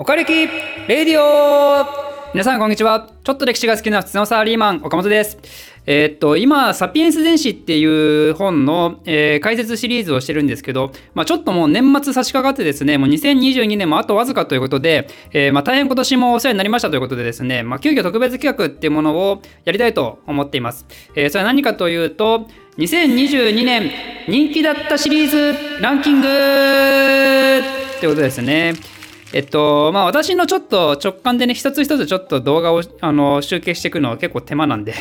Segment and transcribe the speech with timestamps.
[0.00, 1.84] おかれきレディオ
[2.32, 3.10] 皆さんこんにちは。
[3.22, 5.36] ちょっと歴史が好きな普通のサラリーマン、岡本です。
[5.84, 20.86] えーっと、今、サピエンス全史っていう本の、えー解説シリーズをしてるんですけど、まあ、ちょっともう年末差し掛かってですね、もう2022年もあとわずかということで、えーまあ、大変今年もお世話になりましたということでですね、まあ、急遽特別企画っていうものをやりたいと思っています。
[21.14, 22.46] えーそれは何かというと、
[22.78, 23.90] 2022年
[24.26, 28.72] 人気だったシリーズランキングってことですね。
[29.32, 34.94] えっと、まあ私のちょっと直感でね、一つ一つちょっと動画をあの集計していくのは結構手間なんで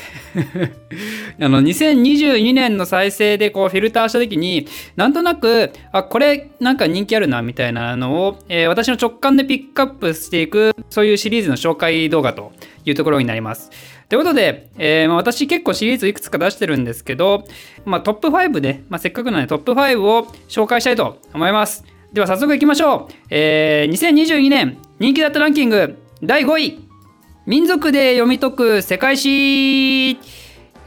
[1.41, 12.51] あの、2022年の再生でこうフィルターした時に、なんとなく、あ、これなんか人気あるなみたいなのを、えー私の直感でピックアップしていく、そういうシリーズの紹介動画と
[12.85, 13.71] いうところになります。
[14.09, 17.43] ということで、えー、私結構シリーズいくつか出してるんですけど、
[17.85, 21.98] まあ、トップ5で、まあ、せっかくなのでトップ5を紹介したいと思います。
[22.13, 23.13] では早速いきましょう。
[23.29, 26.79] えー、2022年人気だったランキング第5位
[27.45, 30.17] 民族で読み解く世界史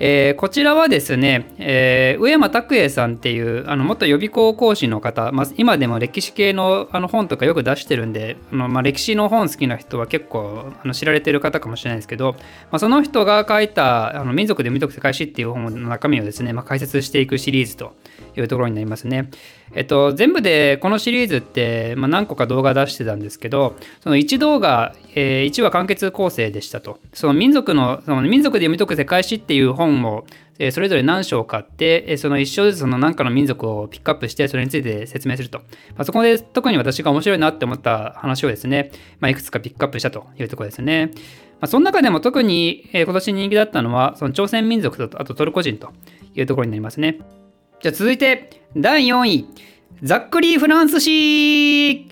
[0.01, 12.39] えーこちらはですね、えー上山拓也さんっていうあの元予備校講師の方、まあ、今でも歴史系のあの本とかよく出してるんであの、まあ、歴史の本好きな人は結構あの知られてる方かもしれないですけど、ま
[12.73, 17.95] あ、その人が書いたあの「民族で読み解く世界史」っていう本の中身をですね、まあ、解説していくシリーズと
[18.37, 19.31] いうところになりますね。
[19.75, 30.25] えっと、全部でこのシリーズって、まあ、何個か動画出してたんですけどその1動画、え1話完結構成でしたとその民族のその民族で読み解く世界史っていう本を、
[30.59, 35.65] えーそれぞれ何章買って、えーその1章ずつその何かの民族をピックアップしてそれについて説明すると、ま
[35.99, 41.11] あ、そこで特に私が面白いなって思った話をですね、まあ、いくつかピックアップしたというところですね。
[41.61, 45.93] まあ、その中でも特に、えー今年人気だったのはその朝鮮民族とあとトルコ人と
[46.35, 47.19] いうところになりますね。
[47.83, 49.47] じゃあ続いて第4位
[50.05, 52.09] ざっくりフランス史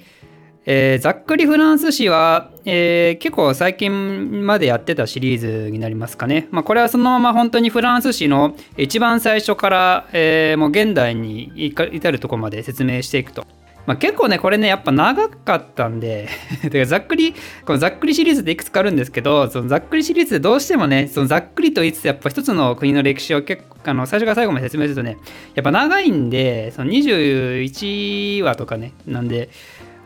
[0.66, 6.48] えーざっくりフランス史は、えー結構最近までやってたシリーズになりますかね。
[6.50, 13.46] まあ、これはそのまま本当にフランス史の一番最初から、えーもう現代に至るところまで説明していくと。
[13.90, 16.28] まあ、結構ねこれねやっぱ長かったんで
[16.62, 17.34] かざっくり
[17.64, 25.16] このざっくりシリーズでいくつかあるんですけどそのざっくりシリーズでどうしてもねそのざっくりと言いつつやっぱ一つの国の歴史を結構あの最初から最後まで説明するとね
[25.56, 29.48] やっぱ長いんでその21話とかねなんで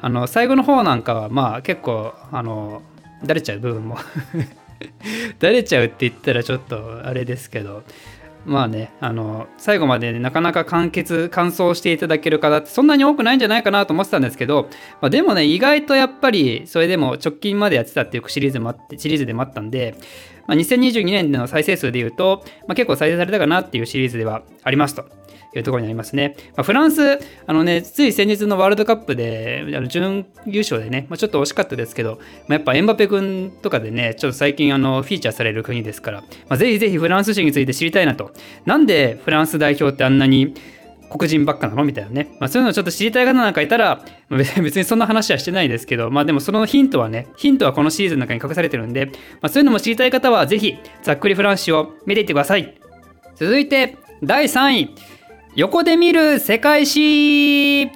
[0.01, 2.81] あの最後の方なんかはまあ結構あの
[3.23, 3.99] だれちゃう部分も。
[5.41, 7.83] だれちゃうって言ったらちょっとあれですけど。
[8.45, 14.69] まあねあの最後まで、ね、なかなか完結完走していただける方ってそんなに多くないんじゃないかなと思ってたんですけど、
[15.01, 19.97] まあ、でもね意外とやっぱりそれでも直近までやってたっていうシリーズもあってシリーズでもあったんで、
[20.47, 25.24] まあ、2022年での再生数でいうと、まあ、結構再生されたかなっていうシリーズではありますと。
[25.59, 26.37] いうところになりますね。
[26.57, 38.33] まあ、フランス、あのね、つい先日のワールドカップで、あの準優勝でね、まあ、ちょっと惜しかったですけど、まあ、やっぱエンバペ君とかでね、ちょっと最近あのフィーチャーされる国ですから、まあ、ぜひぜひフランス史について知りたいなと。
[38.67, 40.55] なんでフランス代表ってあんなに
[41.17, 42.37] 黒人ばっかなのみたいなね。
[42.41, 52.75] まあ、そういうのをちょっと知りたい方なんかいたら、まあ 別にそんな話はしてないですけど、まあでもそのヒントはね、ヒントはこのシーズンの中に隠されてるんで、まあ、そういうのも知りたい方はぜひ、ざっくりフランス史を見ていってください。
[53.37, 55.14] 続いて、第3位。
[55.57, 57.93] 横で見る世界史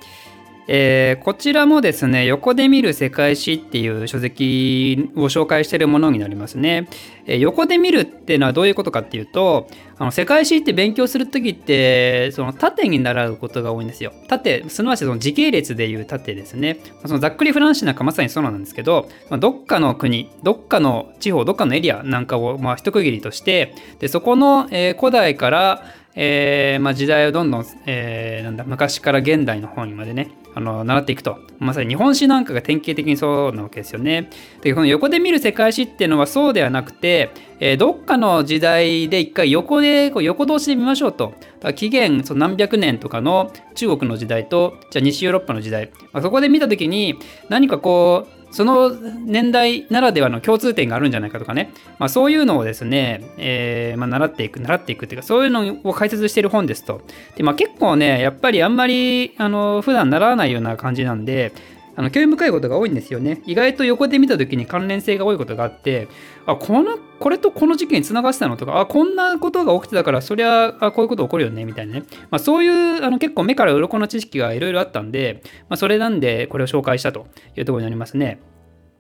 [0.71, 6.89] えーこちらもですね、横で見る世界史っていう書籍を紹介しているものになりますね。
[7.27, 14.13] えー横で見るっていうのはどういうことかっていうと、あの世界史って勉強するときって、その縦に習うことが多いんですよ。
[14.29, 16.81] 縦、すなわちその時系列でいう縦ですね。
[17.07, 19.09] そのざっくりフランスなんかまさにそうなんですけど、
[19.41, 25.83] どっかの国、どっかの地方、どっかのエリアなんかをまあ一区切りとして、でそこの、えー古代から
[26.15, 34.31] えーまあ、時代をどんどん、えーなんだ昔から現代の方にまでねあの習っていくとまさに日本史なんかが典型的にそうなわけですよね。
[34.63, 37.31] でこの横で見る世界史っていうのはそうではなくて、
[37.61, 41.35] えーどっかの時代で一回横でこう横通しで見ましょうと。
[41.75, 57.03] 紀元その何百年とかの中国の時代とじゃあ西ヨーロッパの時代、まあ、そこで見た時に何かこうその年代ならではの共通点があるんじゃないかとかね、まあ、そういうのをですね、えーまあ、習っていく習っていくっていうかそういうのを解説してる本ですと。
[57.37, 61.53] で、まあ、結構ねやっぱりあんまりあの普段習わないような感じなんで
[61.99, 66.07] あの興味深いことが多いんですよね意外と横で見た時に関連性が多いことがあって
[66.47, 78.39] あこのこれとこの事件につながってたのとかあこんなことが起きてたからそりゃあこういうこと起こるよねみたいなね、まあ、そういうあの結構目から鱗の知識がいろいろあったんで、まあ、それなんでこれを紹介したというところになりますね。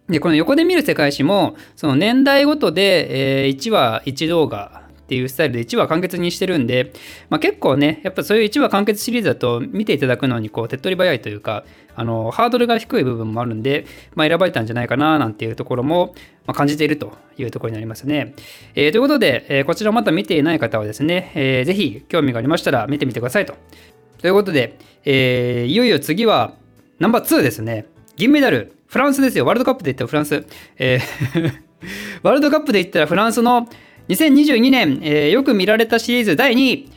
[0.08, 6.92] でこの横で見る世界史もその年代ごとで、え1話1動画っていうスタイルで1話完結にしてるんで、
[7.30, 11.64] まあ、結構ねやっぱそういう1話完結シリーズだと見ていただくのにこう手っ取り早いというか
[11.96, 16.14] あのハードルが低い部分もあるんで、まあ、選ばれたんじゃないかななんていうところも、
[16.54, 18.34] 感じているというところになりますね。
[18.74, 23.54] えー、ということで、えー、こちらまだ見ていない方はですね、えー、ぜひ興味がありましたら見てみてくださいと。
[24.18, 26.54] ということで、えー、いよいよ次は
[27.00, 27.86] ナンバー2ですね。
[28.16, 29.44] 銀メダル、フランスですよ。
[29.44, 30.44] ワールドカップで言ったらフランス。
[30.78, 31.68] えー
[32.22, 33.68] ワールドカップで言ったらフランスの
[34.08, 36.90] 2022年、えー、よく見られたシリーズ第2位、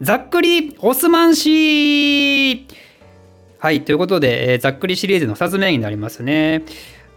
[0.00, 2.66] ざっくりオスマン氏
[3.58, 6.62] はい、ということで、えー、ざっくりシリーズの2つ目になりますね。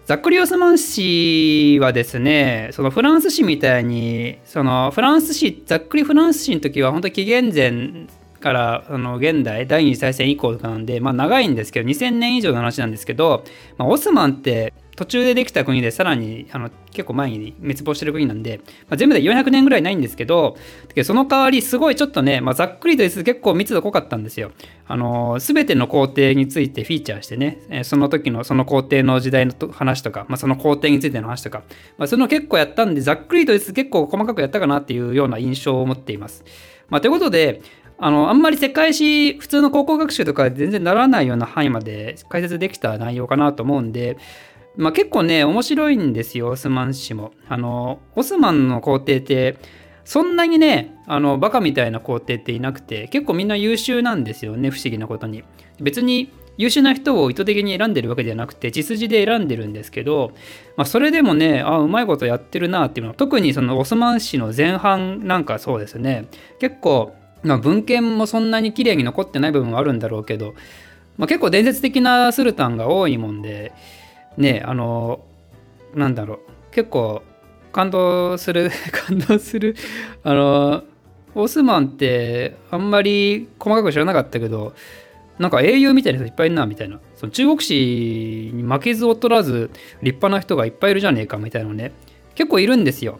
[0.05, 8.07] ざっくりオスマン氏はですね、そのフランス史みたいに、そのフランス史、ざっくりフランス史の時は本当紀元前
[8.41, 13.45] からあの現代第二次大戦以降とかなんで、まあ、長いんですけど2000年以上の話なんですけど、
[13.77, 18.57] まあ、オスマンって途中でできた国でさらにあの結構前に滅亡してる国なんで、
[18.87, 20.55] まあ、全部で400年ぐらいないんですけど
[21.03, 24.51] その代わりすごいちょっとね、まあ、ざっくりと言結構密度濃かったんですよ。
[24.85, 31.63] あの全ての工程についてフィーチャーしてねその時のその工程の時代の話とか、まあ、その工程についての話とか、
[31.97, 36.43] まあ、その結構やったんでざっくりと言結構細かくやったかなっていうような印象を持っています。
[36.89, 37.61] まあ、ということで
[37.97, 44.17] あのあんまり世界史普通の高校学習とか全然ならないような範囲まで解説できた内容かなと思うんで、
[44.75, 47.31] まあ、結構ね面白いんですよオスマン氏も。
[47.47, 49.57] あのオスマンの皇帝って
[50.03, 55.43] そんなにねあのバカみたいな皇帝っていなくて結構みんな優秀なんですよね不思議なことに。
[55.79, 60.33] 別に優秀な人を意図的に選んでるわけではなくて血筋で選んでるんですけど、
[60.77, 66.27] まあ、それでもねあうまいことやってるなっていうのは特にそのオスマン氏の前半なんかそうですね
[66.59, 70.55] 結構まあ、文献もそんなに綺麗に残ってない部分はあるんだろうけど、
[71.17, 73.73] まあ、結構伝説的なスルタンが多いもんで
[74.37, 75.23] ねあの
[75.95, 76.39] なんだろう。
[76.71, 77.21] 結構
[77.71, 79.75] 感動する 感動する
[80.23, 80.83] あの
[81.35, 84.73] オスマンってあんまり細かく知らなかったけど
[85.39, 86.99] なんか英雄みたいな人いっぱいいるなみたいな。
[87.15, 89.71] その中国史に負けず劣らず
[90.01, 91.91] 立派な人がいっぱいいるじゃねえかみたいなのね。
[92.35, 93.19] 結構いるんですよ。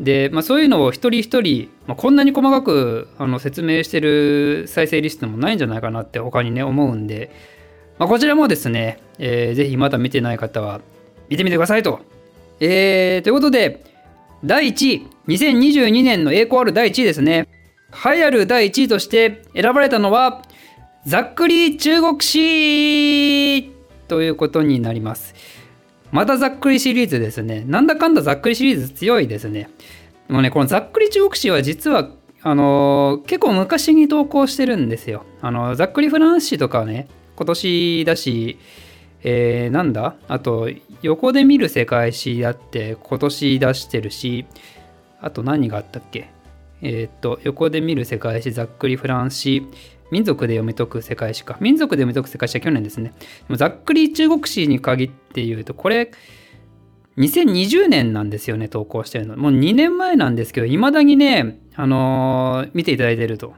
[0.00, 7.30] で、まあ、そういうのを一人一人、まあ、こんなに細かくあの説明してる再生リストもないんじゃないかなって他にね思うんで、
[7.98, 10.80] まあ、こちらもですね、えー、ぜひまだ見てない方は
[11.28, 12.00] 見てみてくださいと。
[12.60, 13.84] えー、ということで
[14.44, 17.48] 第1位2022年の栄光ある第1位ですね
[17.92, 20.42] 栄える第1位として選ばれたのは
[21.06, 23.70] ざっくり中国史
[24.08, 25.34] ということになります。
[26.12, 27.64] またざっくりシリーズですね。
[27.66, 29.70] なんだかんだざっくりシリーズ強いですね。
[30.28, 32.10] でもね、このざっくり中国史は実は、
[32.42, 35.24] あのー、結構昔に投稿してるんですよ。
[35.40, 38.58] あのー、ざっくりフランス史とかね、今年だし、
[39.22, 40.16] えー、なんだ？
[40.28, 40.68] あと、
[41.02, 44.46] 横で見る世界史だって今年出してるし、
[45.20, 46.28] あと何があったっけ？
[46.82, 49.66] えっと、横で見る世界史、ざっくりフランス史、
[50.10, 51.56] 民族で読み解く世界史か。
[51.60, 53.12] 民族で読み解く世界史は去年ですね。
[53.50, 56.10] ざっくり中国史に限って言うと、これ、
[57.16, 59.36] 2020年なんですよね、投稿してるの。
[59.36, 63.54] もう2年前なんですけど、いまだにね、あのー、見ていただいてると。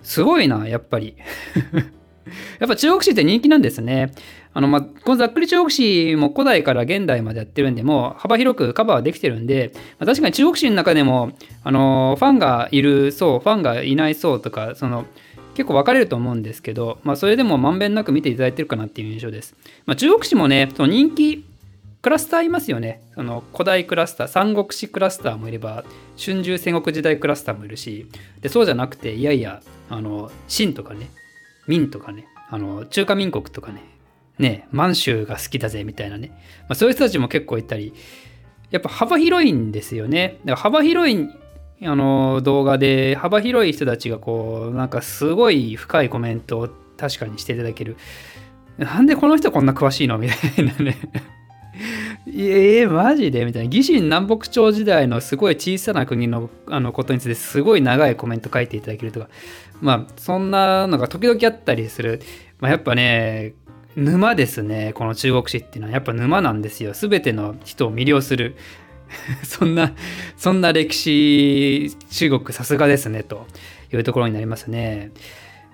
[0.00, 1.14] すごいな、やっぱり。
[2.58, 4.12] やっぱ中国史って人気なんですね。
[4.52, 11.32] あの、まあ、このざっくり中国史も古代から現代までやってるんで、もう幅広くカバーできてるんで、まあ、確かに中国史の中でも、
[11.62, 15.04] あの、ファンがいる層、ファンがいない層とか、その、
[15.54, 19.54] 結構分かれると思うんですけど、まあ、それでもまんべんなく見ていただいてるかなっていう印象です。
[19.86, 21.44] まあ、中国史もね、その人気
[22.06, 23.00] クラスターいますよね。
[23.16, 25.84] その古代クラスター、三国志クラスターもいれば、
[26.16, 28.06] 春秋戦国時代クラスターもいるし、
[28.40, 31.08] でそうじゃなくて、いやいや、あの、秦とかね、
[31.66, 33.82] 民とかね、あの中華民国とかね、
[34.38, 36.28] ね、満州が好きだぜみたいなね、
[36.62, 37.94] まあ、そういう人たちも結構いたり、
[38.70, 40.38] やっぱ幅広いんですよね。
[40.44, 41.28] だから幅広い
[41.82, 47.96] あの動画で幅広い人たちがこうなんかすごい深いコメントを確かにしていただける。
[48.78, 50.18] なんでこの人こんな詳しいの？
[50.18, 50.96] みたいなね。
[52.28, 53.44] ええー、マジで？
[53.44, 53.74] みたいな。
[53.74, 59.28] 義心南北朝時代のすごい小さな国のあのことについてすごい長いコメント書いていただけるとか、
[59.80, 62.20] まあ、そんなのが時々あったりする。
[62.58, 63.54] まあ、やっぱね、
[63.94, 64.92] 沼ですね。
[64.94, 65.94] この中国史っていうのは。
[65.94, 66.94] やっぱ沼なんですよ。
[66.94, 68.56] すべての人を魅了する。
[69.44, 69.94] そんな、
[70.36, 73.46] そんな歴史、中国さすがですね、と
[73.92, 75.12] いうところになりますね。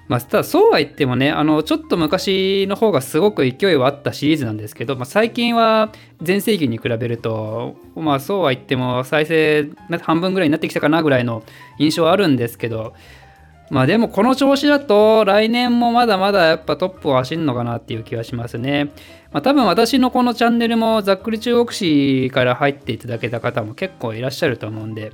[0.08, 9.70] まあ、ただそうは言ってもね、あの、ちょっと昔の方がすごく勢いはあったシリーズなんですけど、まあ、最近は全盛期に比べると、まあそうは言っても再生
[10.02, 11.42] 半分ぐらいになってきたかなぐらいの
[11.78, 12.94] 印象はあるんですけど、
[13.70, 18.92] まあでもこの調子だと来年もまだまだやっぱトップを走るのかなっていう気はしますね。
[19.32, 25.12] まあ多分私のこのチャンネルもざっくり中国史から入っていただけた方も結構いらっしゃると思うんで、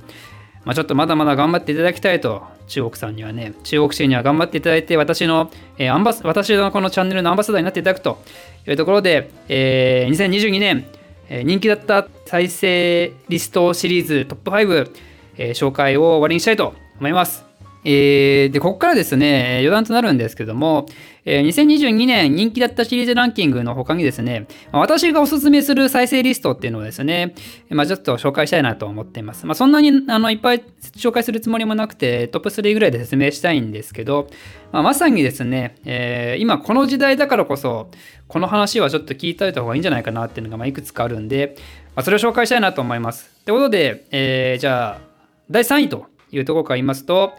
[0.65, 8.21] まあ、ちょっとまだまだ頑張っていただきたいと、中国さんにはね、中国人には頑張っていただいて、私の、えー、アンバス私のこのチャンネルのアンバサダーになっていただくと
[8.67, 10.85] いうところで、えー、2022年、
[11.29, 14.91] えー、人気だった再生リストシリーズトップ5、
[15.37, 17.48] えー、紹介を終わりにしたいと思います。
[17.83, 20.85] えー、で、ここからですね、余談となるんですけども、
[21.23, 27.35] えー、2022年人気だったシリーズランキングの他にですね、私がおすすめする再生リストっていうのをですね、
[27.69, 29.45] まあ、ちょっと紹介したいなと思っています。
[29.45, 30.63] まあ、そんなにあのいっぱい
[30.97, 34.27] 紹介するつもりもなくて、トップ3ぐらいで説明したいんですけど、
[34.71, 37.89] まあ、まさにですね、えー、今この時代だからこそ、
[38.27, 41.55] この話はちょっと聞いておいた方がいいんじゃないかなっていうのがまあいくつかあるんで、
[41.95, 43.29] まあ、それを紹介したいなと思います。
[43.45, 45.01] ということで、えー、じゃあ、
[45.49, 47.33] 第3位というところから言いますと、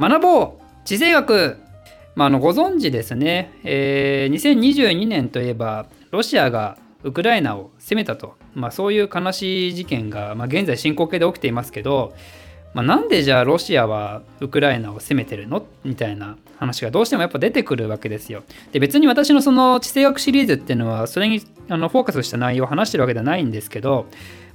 [0.00, 0.60] 学ぼう。
[0.86, 1.58] 地政学、
[2.14, 12.14] まあ、あのご存知ですね、えー、2022年といえばロシアがウクライナを攻めたと、まあ、そういう悲しい事件が、まあ、現在進行形で起きていますけど、
[12.72, 15.66] まあ、なんでじゃあロシアはウクライナを攻めてるの？
[15.84, 18.42] みたいな話がどうしてもやっぱ出てくるわけですよ。
[18.72, 24.06] で別に私のその地政学シリーズっていうのはそれにあのフォーカスした内容を話してるわけではないんですけど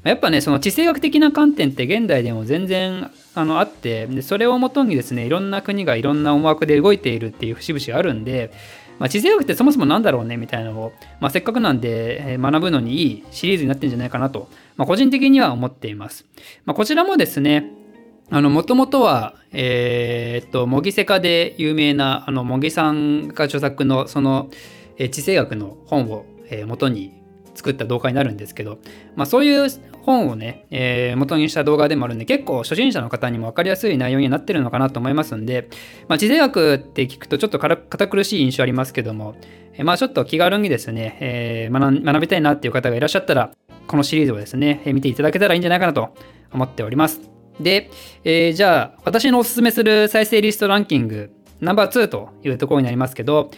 [0.09, 8.51] やっぱねその地政学的な観点って現代でも全然あのあってでそれをもとにですねいろんな国がいろんな思惑で動いているっていう節々あるんで、
[8.99, 14.47] まあ、地政学ってそもそも何だろうねみたいなのを、まあ、せっかくなんで学ぶのにいいシリーズになってるんじゃないかなと、
[14.77, 16.25] まあ、個人的には思っています。
[16.65, 17.71] まあ、こちらもですね
[18.31, 24.49] あの、もともとは、えー、っと、模擬セカで有名な、あの、模擬さんが著作の、その、
[24.97, 27.13] え地政学の本を、えー、元に
[27.55, 28.79] 作った動画になるんですけど、
[29.15, 29.69] まあ、そういう
[30.03, 35.69] 本をね、えー、元にした動画でもあるんで、結構初心者の方にも分かりやすい内容になってるのかなと思いますんで、
[36.07, 39.35] まあ、地政学って聞くとちょっと堅苦しい印象ありますけども、
[39.73, 43.51] えー、まあちょっと気軽にですね、えー、学びたいなっていう方がいらっしゃったら、
[43.87, 46.15] このシリーズをですね、え見ていただけたらいいんじゃないかなと
[46.51, 47.21] 思っております。
[47.59, 47.89] で、
[48.23, 51.31] え、じゃあ、私のおすすめする再生リストランキング、
[51.61, 53.51] ナンバー2というところになりますけど、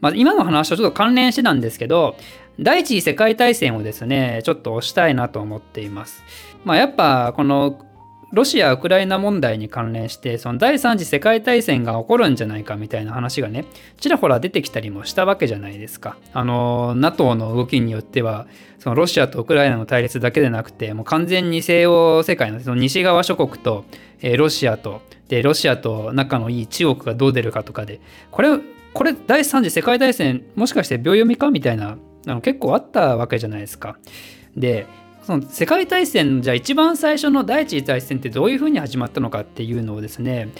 [0.00, 2.16] まあ、今の話とちょっと関連してたんですけど、
[2.58, 6.22] 第一次世界大戦をですね、ちょっと押したいなと思っています。
[6.64, 7.78] まあ、やっぱこの
[8.32, 13.64] ロシア・ウクライナ問題に関連して、その第3次世界大戦が起こるんじゃないかみたいな話がね、
[13.98, 16.16] ちらほら出てきたりもしたわけじゃないですか。
[16.32, 18.46] あの、NATO の動きによっては、
[18.78, 23.84] そのロシアとウクライナの対立だけでなくて、もう完全に西欧世界のその西側諸国と、
[24.20, 28.00] えー、ロシアと、で、ロシアと仲のいい中国がどう出るかとかで、
[28.32, 28.58] これ、
[28.92, 33.96] これ第3次世界大戦もしかして秒読みかみたいなあの結構あったわけじゃないですか。
[34.56, 34.86] で
[35.22, 40.50] その世界大戦じゃあ一番最初の第一次大戦ってどういうふうに始まったのかっていうのをですね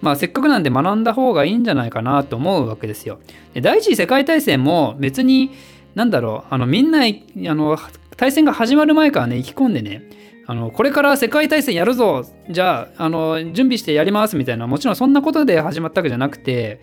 [0.00, 3.20] まあせっかくなんで学んだ方がいいんじゃないかなと思うわけですよ。
[3.54, 5.52] で第一次世界大戦も別に
[5.94, 7.78] なんだろうあのみんなあの
[8.16, 10.02] 大戦が始まる前からね意気込んでね
[10.46, 16.80] あのこれから世界大戦やるぞじゃああの準備してやりますみたいなもちろんそんなことで始まったわけじゃなくて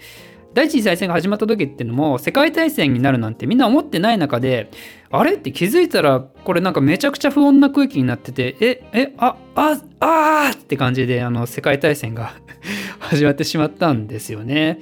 [0.56, 4.72] 第一次大戦が始まった時っていうのも世界大戦になるなんてみんな思ってない中で
[5.12, 12.36] あれって気づいたらこれなんかめちゃくちゃ不穏な空気になっててええあああーって感じであの世界大戦が
[13.00, 14.80] 始まってしまったんですよね。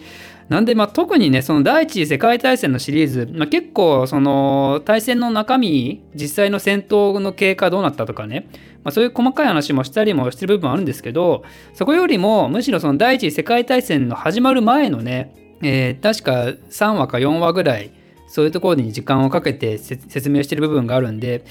[0.47, 8.47] なんでまあ特にねその第一次世界大戦のシリーズ、まあ、結構その対戦の中身実際の戦闘の経過どうなったとかね、
[8.83, 17.91] まあ、そういう細かい話もしたりもしてる部分あるんですけどそこよりもむしろその第一次世界大戦の始まる前のねえー、確か3話か4話ぐらい
[18.27, 21.45] そういうところに時間をかけて説明している部分があるんで、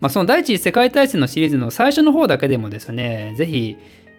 [0.00, 3.76] まあ、その第一次世界大戦のシリーズの最初の方だけでもですね是非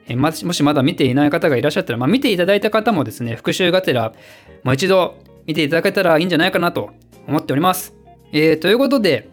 [0.07, 4.13] えもしまだ見ていない方がいらっしゃったら、まあ、見ていただいた方もですね復習がてら
[4.63, 6.91] もう一度見ていただけたらいいんじゃないかなと
[7.27, 7.93] 思っております。
[8.31, 9.29] えー、ということで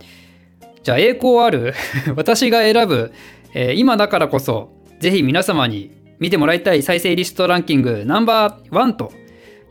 [0.82, 1.74] じゃあ栄光ある
[2.16, 3.12] 私が選ぶ、
[3.54, 9.12] えー、今だからこそ是非皆様に見てもらいたい再生リストランキングナンバーワンと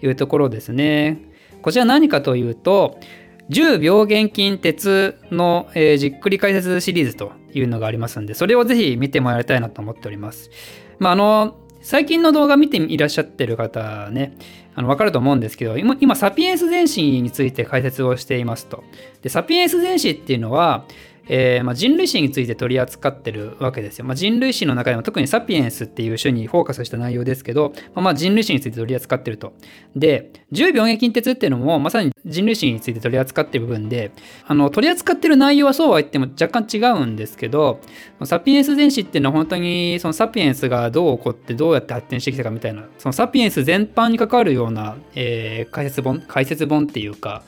[0.02, 1.20] いうところですね。
[1.62, 3.00] こちら何かというと、
[3.50, 10.50] 10病原菌鉄の、えー、じっくり解説シリーズというのがありますんで、それをぜひ見てもらいたいなと思っております。
[11.00, 14.36] まあ、あの、最近の動画見ていらっしゃってる方ね、
[14.76, 18.84] あの分かると思うんですけど、今、今サピエンス全史について解説をしていますと。
[19.22, 20.86] で、サピエンス全史っていうのは、
[21.30, 24.06] えー、まあ、人類史について取り扱ってるわけですよ。
[24.06, 29.54] まあ、人類史の中でも特にサピエンスっていう種にフォーカスした内容ですけど、まあ、まあ人類史について取り扱ってると。
[29.96, 34.12] で、10病原菌鉄っていうのもまさに人類史について取り扱ってる部分で、
[34.46, 37.80] あの取り扱ってる内容はそうは言っても若干違うんですけど、
[38.24, 47.44] サピエンス全史っていうのは本当にそのサピエンスがどう起こってどうやって発展してきたかみたいな、そのサピエンス全般に関わるような、えー、解説本、解説本っていうか、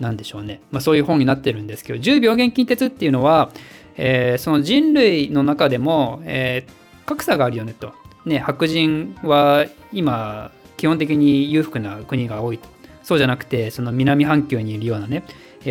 [0.00, 3.50] なんでしょうね、まあ、そういう本になってるんですけど10病原菌鉄っていうのは、
[3.96, 7.92] えー、その人類の中でも、えー、格差があるよねと。
[8.24, 12.68] ね、白人は今基本的に裕福な国が多いと。
[13.02, 15.22] そうじゃなくてその南半球にいるようなね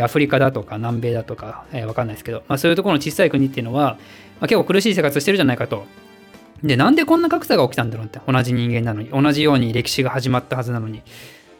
[0.01, 3.97] アフリカだとか南米だとか、えー、分かんないですけど、まあ、そういうところの小さい国っていうのは、
[4.39, 5.85] まあ、結構苦しい生活してるじゃないかと。
[6.63, 11.01] で、なんでこんな格差が起きたんだろうって、同じ人間なのに、同じように歴史が始まったはずなのに。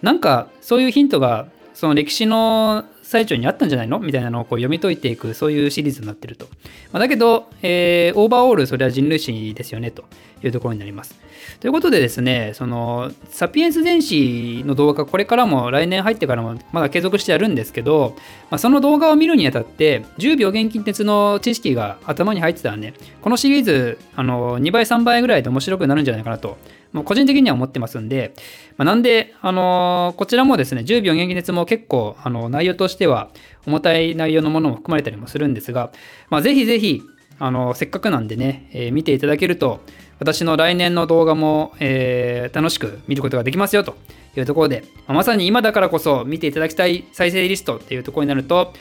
[0.01, 3.99] なんか、そういうヒントが、その歴史の最中にあったんじゃないの？
[3.99, 6.47] みたいなのをこう読み解いていく、そういうシリーズになってると。
[6.91, 10.05] まあ、だけど、えー、オーバーオール、それは人類史ですよね、と
[10.43, 11.15] いうところになります。
[11.59, 18.15] ということでですね、その、サピエンス電子の動画、これからも来年入ってからもまだ継続してやるんですけど、
[18.49, 26.57] まあ、その動画を見るにあたって、10秒現金鉄の知識が頭に入ってたらね、このシリーズ、あの、2倍、3倍ぐらいで面白くなるんじゃないかなと
[26.95, 28.33] もう個人的には思ってますんで、
[28.77, 33.29] まあ、なんで、あのー、こちらもですね、10秒現金熱も結構、あの、内容としては
[33.67, 35.91] 重たい内容のものも含まれたりもするんですが、
[36.29, 37.03] まあ、ぜひぜひ、
[37.37, 39.81] あのせっかくなんでね、えー、見ていただけると、
[40.19, 43.97] 私の来年の動画も、えー、楽しく見ることができますよと
[44.37, 48.73] いうところで、まあ、まさに今だからこそ見ていただきたい再生リストっていうところになると、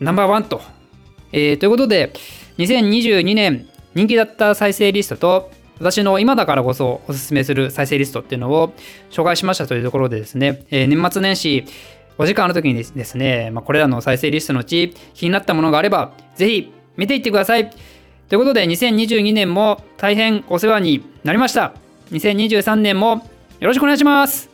[0.00, 0.62] ナンバーワンと。
[1.32, 2.14] えー、ということで、
[2.56, 8.72] 2022年人気だった再生リストと、私の今だからこそおすすめする再生リストっていうのを
[9.10, 11.64] 紹介しましたというところでですね、えー、年末年始
[12.20, 17.70] お時間ある時にですね、まあ、これらの再生リストのうち気になったものがあれば、ぜひ見ていってください。
[18.28, 21.72] ということで、2022年も大変お世話になりました。
[22.10, 23.26] 2023年も
[23.58, 24.49] よろしくお願いします。